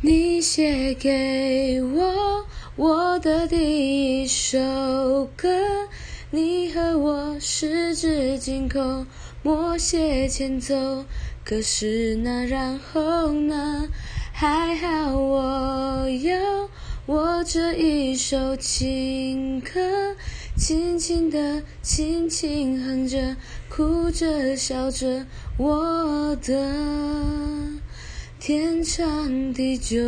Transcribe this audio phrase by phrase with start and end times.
[0.00, 5.48] 你写给我我的第一首歌，
[6.30, 9.04] 你和我十指紧扣，
[9.42, 11.04] 默写前奏。
[11.44, 13.88] 可是那然后呢？
[14.32, 16.70] 还好我有
[17.06, 20.14] 我这一首情歌，
[20.56, 23.34] 轻轻地，轻轻哼着，
[23.68, 25.26] 哭着笑着，
[25.56, 27.37] 我的。
[28.40, 29.98] 天长地久。